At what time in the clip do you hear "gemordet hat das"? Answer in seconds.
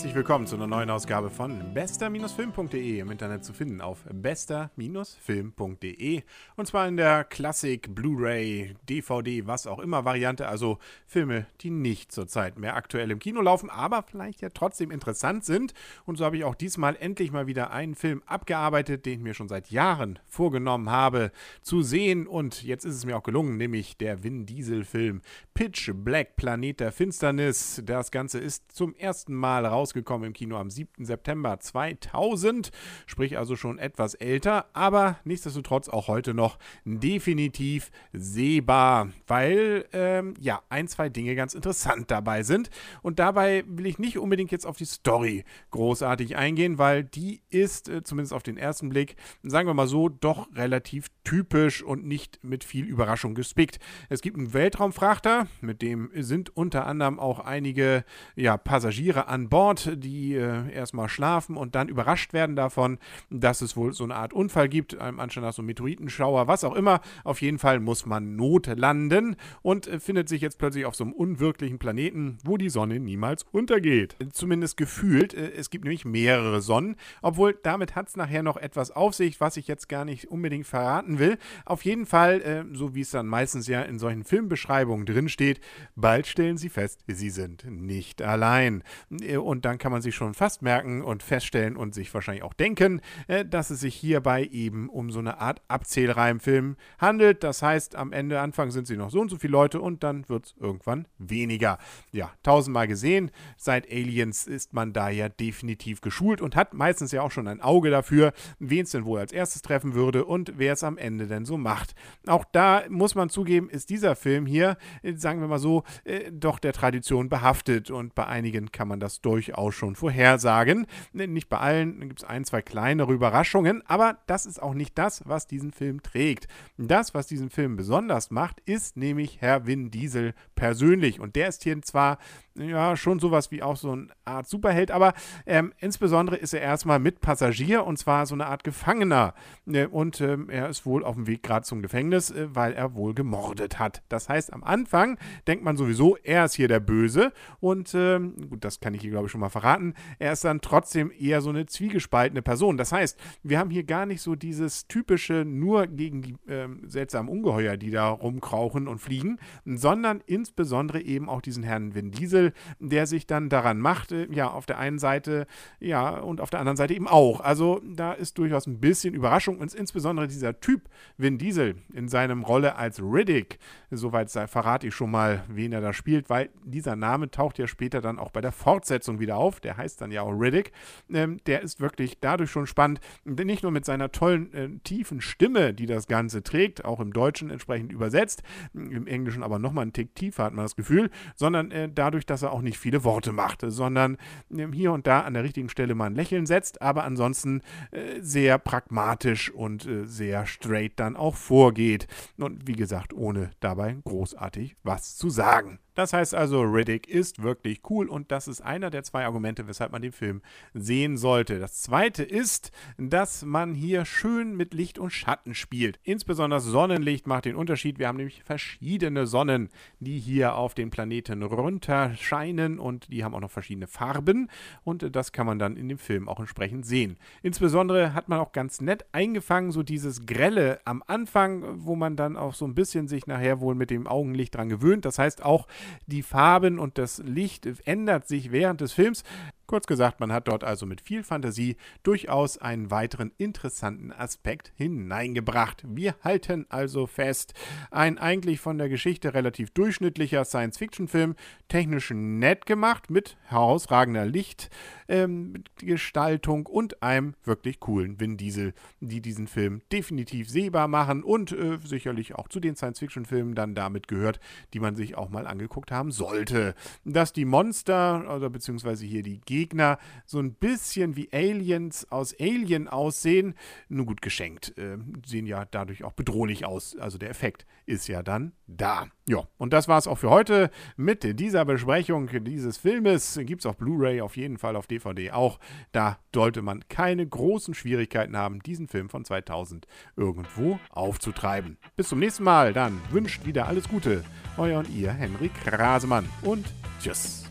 143.14-144.28